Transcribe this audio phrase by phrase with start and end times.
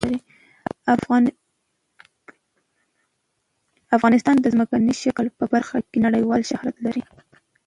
[3.97, 7.03] افغانستان د ځمکنی شکل په برخه کې نړیوال شهرت لري.